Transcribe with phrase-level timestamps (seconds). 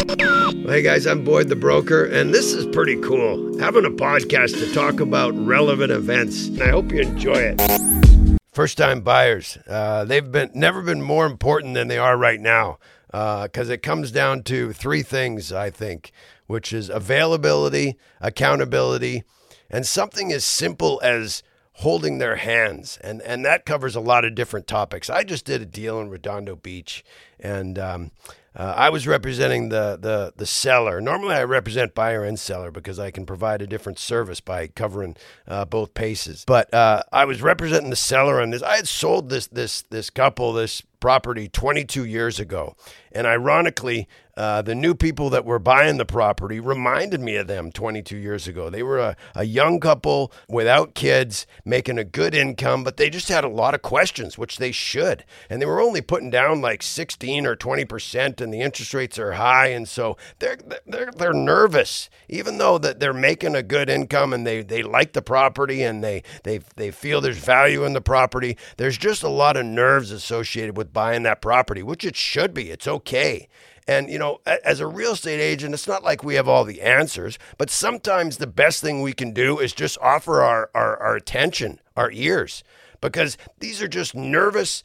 [0.00, 3.58] Hey guys, I'm Boyd the Broker, and this is pretty cool.
[3.58, 6.46] Having a podcast to talk about relevant events.
[6.46, 8.38] And I hope you enjoy it.
[8.50, 12.78] First time buyers, uh, they've been never been more important than they are right now
[13.08, 16.12] because uh, it comes down to three things, I think,
[16.46, 19.24] which is availability, accountability,
[19.68, 21.42] and something as simple as
[21.74, 22.98] holding their hands.
[23.02, 25.10] And, and that covers a lot of different topics.
[25.10, 27.04] I just did a deal in Redondo Beach,
[27.38, 28.10] and um,
[28.54, 31.00] uh, I was representing the, the the seller.
[31.00, 35.16] Normally, I represent buyer and seller because I can provide a different service by covering
[35.46, 36.44] uh, both paces.
[36.46, 38.62] But uh, I was representing the seller on this.
[38.62, 42.76] I had sold this this this couple this property 22 years ago.
[43.10, 44.06] And ironically,
[44.36, 48.46] uh, the new people that were buying the property reminded me of them 22 years
[48.46, 48.70] ago.
[48.70, 53.28] They were a, a young couple without kids, making a good income, but they just
[53.28, 55.24] had a lot of questions, which they should.
[55.48, 59.32] And they were only putting down like 16 or 20%, and the interest rates are
[59.32, 59.68] high.
[59.68, 64.46] And so they're, they're, they're nervous, even though that they're making a good income and
[64.46, 68.56] they, they like the property and they, they, they feel there's value in the property.
[68.76, 72.70] There's just a lot of nerves associated with buying that property, which it should be.
[72.70, 73.48] It's okay.
[73.88, 76.80] And, you know, as a real estate agent, it's not like we have all the
[76.80, 81.16] answers, but sometimes the best thing we can do is just offer our, our, our
[81.16, 82.62] attention, our ears,
[83.00, 84.84] because these are just nervous,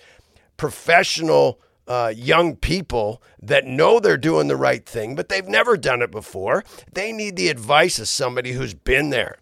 [0.57, 6.01] professional, uh, young people that know they're doing the right thing, but they've never done
[6.01, 6.63] it before.
[6.91, 9.37] They need the advice of somebody who's been there.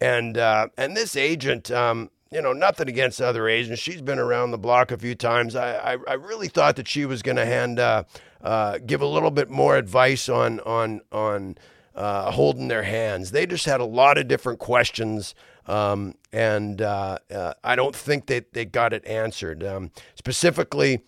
[0.00, 3.80] And, uh, and this agent, um, you know, nothing against other agents.
[3.80, 5.54] She's been around the block a few times.
[5.54, 8.04] I, I, I really thought that she was going to hand, uh,
[8.42, 11.56] uh, give a little bit more advice on, on, on
[11.94, 13.30] uh, holding their hands.
[13.30, 15.34] They just had a lot of different questions.
[15.66, 19.62] Um, and uh, uh, I don't think that they got it answered.
[19.62, 21.00] Um, specifically,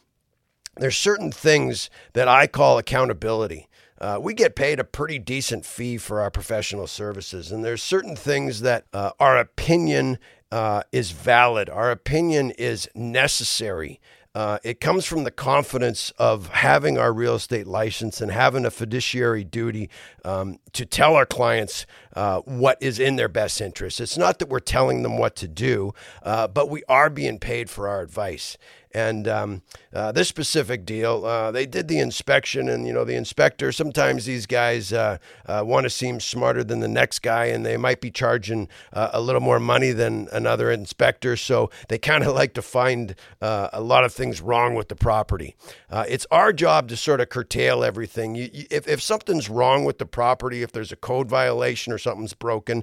[0.77, 3.69] there's certain things that I call accountability.
[3.99, 8.15] Uh, we get paid a pretty decent fee for our professional services, and there's certain
[8.15, 10.19] things that uh, our opinion
[10.53, 11.71] uh, is valid.
[11.71, 14.01] Our opinion is necessary.
[14.37, 18.71] Uh, it comes from the confidence of having our real estate license and having a
[18.71, 19.89] fiduciary duty
[20.27, 23.99] um, to tell our clients uh, what is in their best interest.
[23.99, 27.71] It's not that we're telling them what to do, uh, but we are being paid
[27.71, 28.59] for our advice.
[28.97, 29.63] And um,
[29.93, 33.71] uh, this specific deal, uh, they did the inspection, and you know the inspector.
[33.71, 37.77] Sometimes these guys uh, uh want to seem smarter than the next guy, and they
[37.77, 41.37] might be charging uh, a little more money than another inspector.
[41.37, 44.97] So they kind of like to find uh, a lot of things wrong with the
[44.97, 45.57] property.
[45.91, 48.35] it's our job to sort of curtail everything.
[48.35, 51.99] You, you, if if something's wrong with the property, if there's a code violation or
[51.99, 52.83] something's broken,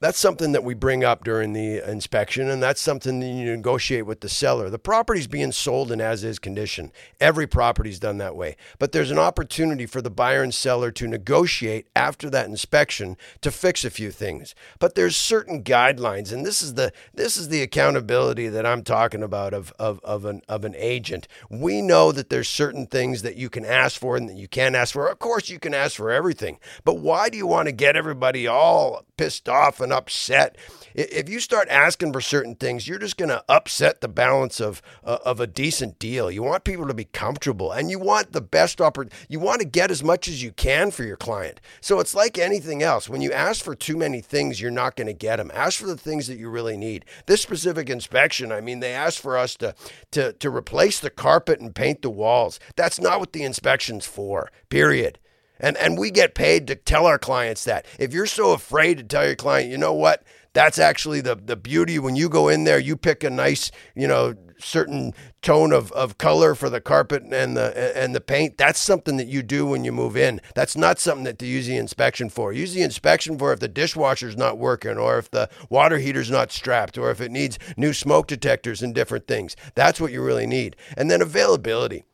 [0.00, 4.06] that's something that we bring up during the inspection, and that's something that you negotiate
[4.06, 4.70] with the seller.
[4.70, 6.92] The property's being sold in as is condition.
[7.20, 8.56] Every property's done that way.
[8.78, 13.50] But there's an opportunity for the buyer and seller to negotiate after that inspection to
[13.50, 14.54] fix a few things.
[14.78, 19.22] But there's certain guidelines, and this is the this is the accountability that I'm talking
[19.22, 21.26] about of, of, of an of an agent.
[21.50, 24.76] We know that there's certain things that you can ask for and that you can't
[24.76, 25.08] ask for.
[25.08, 26.58] Of course you can ask for everything.
[26.84, 30.56] But why do you want to get everybody all pissed off and upset.
[30.94, 34.82] If you start asking for certain things, you're just going to upset the balance of
[35.04, 36.30] uh, of a decent deal.
[36.30, 39.16] You want people to be comfortable, and you want the best opportunity.
[39.28, 41.60] You want to get as much as you can for your client.
[41.80, 43.08] So it's like anything else.
[43.08, 45.50] When you ask for too many things, you're not going to get them.
[45.54, 47.04] Ask for the things that you really need.
[47.26, 49.74] This specific inspection, I mean, they asked for us to
[50.12, 52.58] to to replace the carpet and paint the walls.
[52.76, 54.50] That's not what the inspection's for.
[54.68, 55.18] Period.
[55.60, 57.86] And and we get paid to tell our clients that.
[57.98, 60.24] If you're so afraid to tell your client, you know what?
[60.52, 64.08] That's actually the the beauty when you go in there, you pick a nice, you
[64.08, 68.58] know, certain tone of, of color for the carpet and the and the paint.
[68.58, 70.40] That's something that you do when you move in.
[70.54, 72.52] That's not something that to use the inspection for.
[72.52, 76.52] Use the inspection for if the dishwasher's not working or if the water heater's not
[76.52, 79.56] strapped or if it needs new smoke detectors and different things.
[79.74, 80.76] That's what you really need.
[80.96, 82.04] And then availability.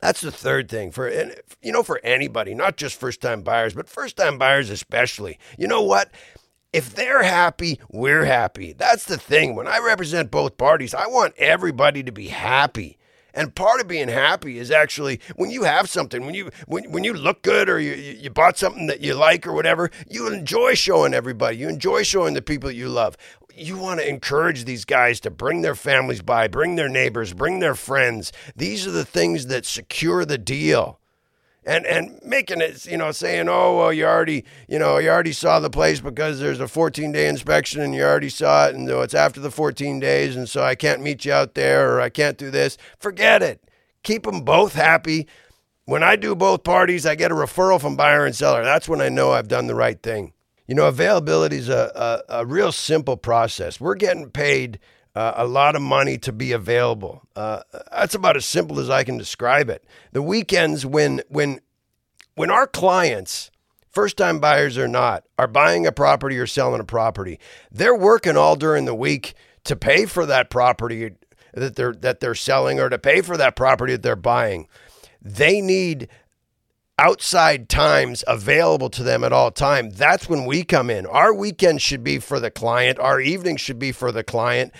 [0.00, 4.38] That's the third thing for you know for anybody, not just first-time buyers, but first-time
[4.38, 5.38] buyers especially.
[5.56, 6.10] You know what?
[6.72, 8.74] If they're happy, we're happy.
[8.74, 9.54] That's the thing.
[9.54, 12.98] When I represent both parties, I want everybody to be happy.
[13.34, 17.04] And part of being happy is actually when you have something, when you when, when
[17.04, 20.74] you look good or you, you bought something that you like or whatever, you enjoy
[20.74, 21.56] showing everybody.
[21.56, 23.16] You enjoy showing the people you love
[23.58, 27.60] you want to encourage these guys to bring their families by, bring their neighbors, bring
[27.60, 28.32] their friends.
[28.56, 31.00] These are the things that secure the deal.
[31.66, 35.32] And and making it, you know, saying, oh well, you already, you know, you already
[35.32, 38.88] saw the place because there's a 14 day inspection and you already saw it, and
[38.88, 42.10] it's after the 14 days, and so I can't meet you out there or I
[42.10, 42.78] can't do this.
[42.98, 43.62] Forget it.
[44.02, 45.26] Keep them both happy
[45.86, 48.64] When I do both parties, I get a referral from buyer and seller.
[48.64, 50.32] That's when I know I've done the right thing.
[50.68, 53.80] You know, availability is a, a, a real simple process.
[53.80, 54.78] We're getting paid
[55.14, 57.26] uh, a lot of money to be available.
[57.34, 59.82] Uh, that's about as simple as I can describe it.
[60.12, 61.60] The weekends when when
[62.34, 63.50] when our clients,
[63.90, 67.40] first time buyers or not, are buying a property or selling a property,
[67.72, 71.12] they're working all during the week to pay for that property
[71.54, 74.68] that they're that they're selling or to pay for that property that they're buying.
[75.22, 76.08] They need
[76.98, 81.06] outside times available to them at all time that's when we come in.
[81.06, 82.98] Our weekend should be for the client.
[82.98, 84.72] Our evening should be for the client.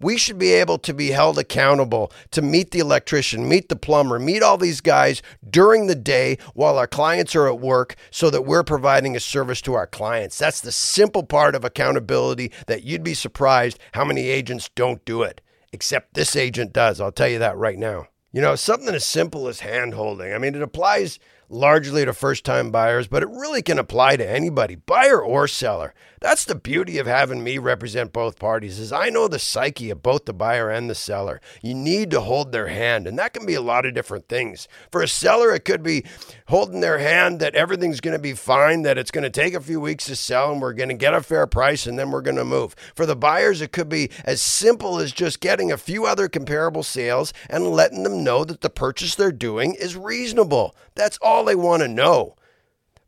[0.00, 4.18] We should be able to be held accountable to meet the electrician meet the plumber
[4.18, 8.44] meet all these guys during the day while our clients are at work so that
[8.44, 10.38] we're providing a service to our clients.
[10.38, 15.22] That's the simple part of accountability that you'd be surprised how many agents don't do
[15.22, 15.40] it
[15.72, 17.00] except this agent does.
[17.00, 18.06] I'll tell you that right now.
[18.32, 20.32] You know, something as simple as hand holding.
[20.32, 24.28] I mean, it applies largely to first time buyers, but it really can apply to
[24.28, 25.94] anybody, buyer or seller.
[26.22, 30.04] That's the beauty of having me represent both parties is I know the psyche of
[30.04, 31.40] both the buyer and the seller.
[31.62, 34.68] You need to hold their hand, and that can be a lot of different things.
[34.92, 36.04] For a seller, it could be
[36.46, 39.60] holding their hand that everything's going to be fine, that it's going to take a
[39.60, 42.22] few weeks to sell and we're going to get a fair price and then we're
[42.22, 42.76] going to move.
[42.94, 46.84] For the buyers, it could be as simple as just getting a few other comparable
[46.84, 50.76] sales and letting them know that the purchase they're doing is reasonable.
[50.94, 52.36] That's all they want to know.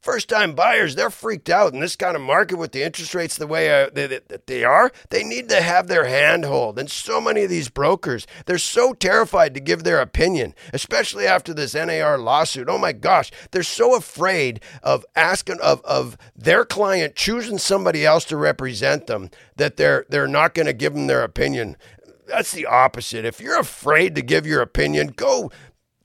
[0.04, 3.38] First time buyers, they're freaked out in this kind of market with the interest rates
[3.38, 4.92] the way uh, that they are.
[5.08, 6.78] They need to have their handhold.
[6.78, 11.54] And so many of these brokers, they're so terrified to give their opinion, especially after
[11.54, 12.68] this NAR lawsuit.
[12.68, 18.26] Oh my gosh, they're so afraid of asking of, of their client choosing somebody else
[18.26, 21.78] to represent them that they're they're not going to give them their opinion
[22.26, 23.24] that's the opposite.
[23.24, 25.50] If you're afraid to give your opinion, go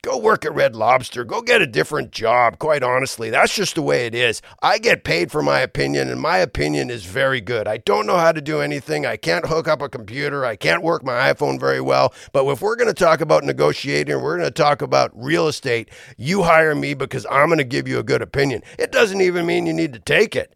[0.02, 1.26] Go work at Red Lobster.
[1.26, 2.58] Go get a different job.
[2.58, 4.42] Quite honestly, that's just the way it is.
[4.62, 7.68] I get paid for my opinion, and my opinion is very good.
[7.68, 9.06] I don't know how to do anything.
[9.06, 10.46] I can't hook up a computer.
[10.46, 12.14] I can't work my iPhone very well.
[12.32, 15.90] But if we're going to talk about negotiating, we're going to talk about real estate,
[16.18, 18.64] you hire me because I'm going to give you a good opinion.
[18.78, 20.56] It doesn't even mean you need to take it.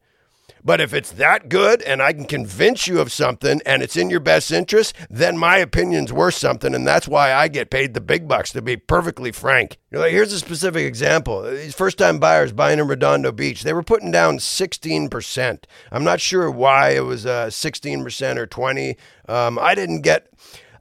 [0.66, 4.10] But if it's that good and I can convince you of something and it's in
[4.10, 6.74] your best interest, then my opinion's worth something.
[6.74, 9.78] And that's why I get paid the big bucks, to be perfectly frank.
[9.92, 11.44] You know, here's a specific example.
[11.44, 15.64] These first time buyers buying in Redondo Beach, they were putting down 16%.
[15.92, 18.98] I'm not sure why it was uh, 16% or 20.
[19.28, 20.30] Um, I didn't get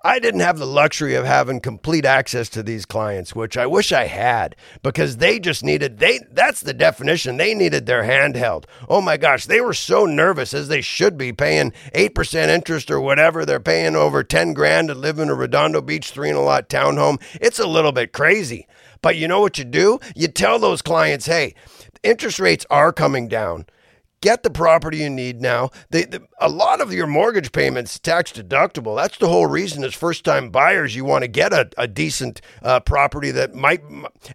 [0.04, 3.92] I didn't have the luxury of having complete access to these clients, which I wish
[3.92, 7.36] I had because they just needed they that's the definition.
[7.36, 8.64] They needed their handheld.
[8.88, 13.00] Oh my gosh, they were so nervous as they should be paying 8% interest or
[13.00, 13.44] whatever.
[13.44, 16.68] They're paying over 10 grand to live in a Redondo Beach 3 and a lot
[16.68, 17.22] townhome.
[17.34, 18.66] It's a little bit crazy.
[19.02, 20.00] But you know what you do?
[20.16, 21.54] You tell those clients, "Hey,
[22.02, 23.66] interest rates are coming down
[24.22, 25.70] get the property you need now.
[25.90, 28.96] They, the, a lot of your mortgage payments tax deductible.
[28.96, 32.40] That's the whole reason as first time buyers you want to get a, a decent
[32.62, 33.82] uh, property that might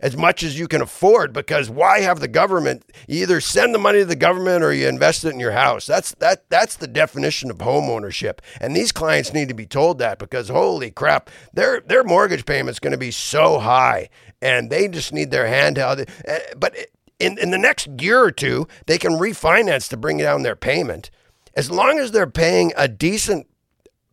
[0.02, 3.80] as much as you can afford because why have the government you either send the
[3.80, 5.86] money to the government or you invest it in your house.
[5.86, 8.42] That's that that's the definition of home ownership.
[8.62, 12.80] And these clients need to be told that because holy crap, their their mortgage payment's
[12.80, 14.10] going to be so high
[14.42, 16.08] and they just need their handheld.
[16.26, 16.76] Eh, but
[17.20, 21.10] in, in the next year or two, they can refinance to bring down their payment.
[21.54, 23.48] As long as they're paying a decent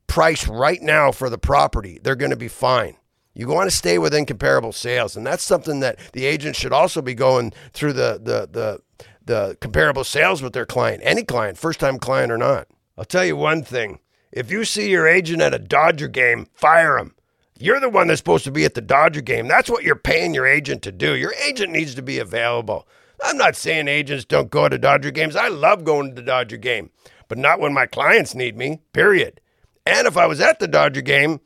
[0.06, 2.96] price right now for the property, they're going to be fine.
[3.34, 7.02] You want to stay within comparable sales, and that's something that the agent should also
[7.02, 8.80] be going through the the the,
[9.24, 12.68] the comparable sales with their client, any client, first time client or not.
[12.96, 13.98] I'll tell you one thing:
[14.30, 17.16] if you see your agent at a Dodger game, fire him.
[17.64, 19.48] You're the one that's supposed to be at the Dodger game.
[19.48, 21.16] That's what you're paying your agent to do.
[21.16, 22.86] Your agent needs to be available.
[23.24, 25.34] I'm not saying agents don't go to Dodger games.
[25.34, 26.90] I love going to the Dodger game,
[27.26, 29.40] but not when my clients need me, period.
[29.86, 31.40] And if I was at the Dodger game,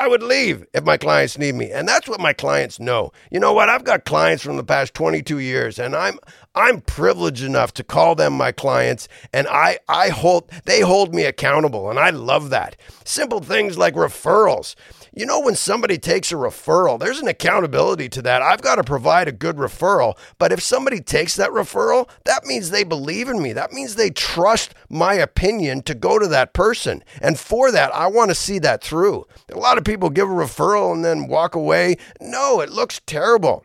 [0.00, 1.72] I would leave if my clients need me.
[1.72, 3.10] And that's what my clients know.
[3.32, 3.68] You know what?
[3.68, 6.20] I've got clients from the past 22 years and I'm
[6.54, 11.24] I'm privileged enough to call them my clients and I I hold they hold me
[11.24, 12.76] accountable and I love that.
[13.04, 14.76] Simple things like referrals.
[15.18, 18.40] You know, when somebody takes a referral, there's an accountability to that.
[18.40, 20.16] I've got to provide a good referral.
[20.38, 23.52] But if somebody takes that referral, that means they believe in me.
[23.52, 27.02] That means they trust my opinion to go to that person.
[27.20, 29.26] And for that, I want to see that through.
[29.52, 31.96] A lot of people give a referral and then walk away.
[32.20, 33.64] No, it looks terrible.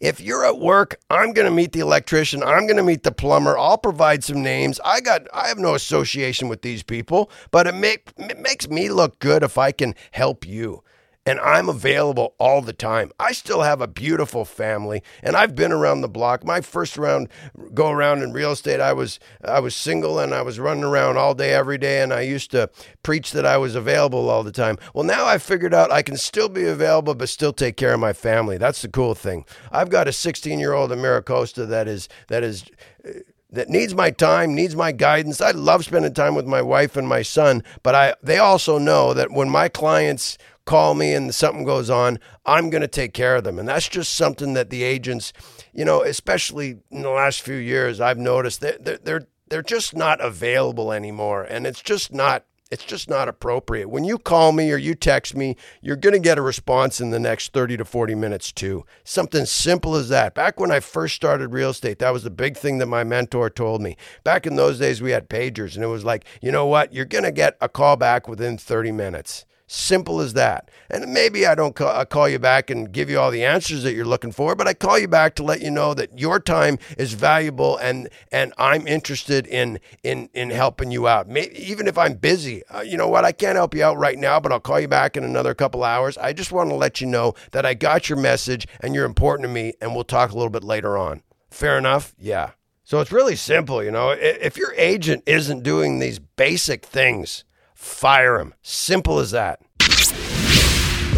[0.00, 2.42] If you're at work, I'm going to meet the electrician.
[2.42, 3.58] I'm going to meet the plumber.
[3.58, 4.78] I'll provide some names.
[4.84, 8.90] I got I have no association with these people, but it, make, it makes me
[8.90, 10.82] look good if I can help you.
[11.28, 13.12] And I'm available all the time.
[13.20, 16.42] I still have a beautiful family and I've been around the block.
[16.42, 17.28] My first round
[17.74, 21.18] go around in real estate, I was I was single and I was running around
[21.18, 22.70] all day every day and I used to
[23.02, 24.78] preach that I was available all the time.
[24.94, 28.00] Well, now I figured out I can still be available but still take care of
[28.00, 28.56] my family.
[28.56, 29.44] That's the cool thing.
[29.70, 32.64] I've got a 16-year-old Americosta that is that is
[33.06, 33.10] uh,
[33.50, 35.40] that needs my time, needs my guidance.
[35.40, 39.12] I love spending time with my wife and my son, but I they also know
[39.12, 43.36] that when my clients call me and something goes on, I'm going to take care
[43.36, 43.58] of them.
[43.58, 45.32] And that's just something that the agents,
[45.72, 49.96] you know, especially in the last few years, I've noticed that they're, they're, they're just
[49.96, 51.42] not available anymore.
[51.42, 53.88] And it's just not it's just not appropriate.
[53.88, 57.08] When you call me or you text me, you're going to get a response in
[57.08, 58.84] the next 30 to 40 minutes, too.
[59.04, 60.34] Something simple as that.
[60.34, 63.48] Back when I first started real estate, that was the big thing that my mentor
[63.48, 63.96] told me.
[64.22, 66.92] Back in those days, we had pagers, and it was like, you know what?
[66.92, 69.46] You're going to get a call back within 30 minutes.
[69.70, 70.70] Simple as that.
[70.88, 73.82] And maybe I don't call, I call you back and give you all the answers
[73.82, 76.40] that you're looking for, but I call you back to let you know that your
[76.40, 81.28] time is valuable and and I'm interested in in in helping you out.
[81.28, 83.26] Maybe, even if I'm busy, uh, you know what?
[83.26, 85.84] I can't help you out right now, but I'll call you back in another couple
[85.84, 86.16] hours.
[86.16, 89.46] I just want to let you know that I got your message and you're important
[89.46, 91.22] to me, and we'll talk a little bit later on.
[91.50, 92.14] Fair enough?
[92.18, 92.52] Yeah.
[92.84, 94.12] So it's really simple, you know.
[94.12, 97.44] If your agent isn't doing these basic things,
[97.78, 98.52] fire him.
[98.60, 99.60] Simple as that.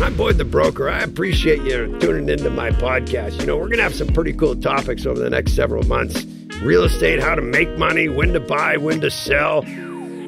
[0.02, 0.88] I'm Boyd the Broker.
[0.88, 3.40] I appreciate you tuning into my podcast.
[3.40, 6.24] You know, we're going to have some pretty cool topics over the next several months
[6.62, 9.64] real estate, how to make money, when to buy, when to sell.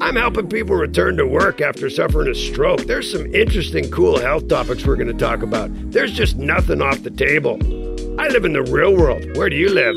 [0.01, 2.81] I'm helping people return to work after suffering a stroke.
[2.81, 5.69] There's some interesting, cool health topics we're going to talk about.
[5.91, 7.59] There's just nothing off the table.
[8.19, 9.37] I live in the real world.
[9.37, 9.95] Where do you live?